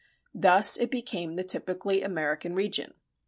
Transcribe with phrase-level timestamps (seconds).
[0.33, 2.95] Thus it became the typically American region.